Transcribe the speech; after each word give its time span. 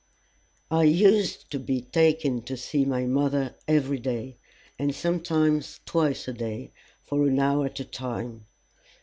I 0.71 0.85
used 0.85 1.51
to 1.51 1.59
be 1.59 1.81
taken 1.81 2.41
to 2.45 2.57
see 2.57 2.85
my 2.85 3.05
mother 3.05 3.53
every 3.67 3.99
day, 3.99 4.39
and 4.79 4.95
sometimes 4.95 5.79
twice 5.85 6.27
a 6.27 6.33
day, 6.33 6.71
for 7.03 7.27
an 7.27 7.37
hour 7.37 7.67
at 7.67 7.79
a 7.81 7.85
time. 7.85 8.47